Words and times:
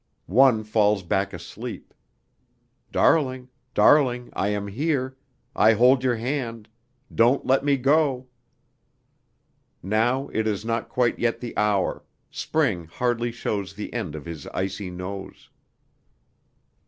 One 0.25 0.63
falls 0.63 1.03
back 1.03 1.31
asleep.... 1.31 1.93
Darling, 2.91 3.49
darling, 3.75 4.31
I 4.33 4.47
am 4.47 4.65
here, 4.65 5.15
I 5.55 5.73
hold 5.73 6.03
your 6.03 6.15
hand, 6.15 6.67
don't 7.13 7.45
let 7.45 7.63
me 7.63 7.77
go!... 7.77 8.25
Now 9.83 10.27
it 10.29 10.47
is 10.47 10.65
not 10.65 10.89
quite 10.89 11.19
yet 11.19 11.39
the 11.39 11.55
hour, 11.55 12.03
spring 12.31 12.85
hardly 12.85 13.31
shows 13.31 13.75
the 13.75 13.93
end 13.93 14.15
of 14.15 14.25
his 14.25 14.47
icy 14.47 14.89
nose...." 14.89 15.51